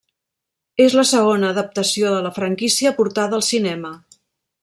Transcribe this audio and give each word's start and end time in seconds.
És 0.85 0.95
la 0.99 1.03
segona 1.09 1.51
adaptació 1.55 2.15
de 2.15 2.23
la 2.29 2.33
franquícia 2.39 2.95
portada 3.03 3.39
al 3.41 3.47
cinema. 3.53 3.93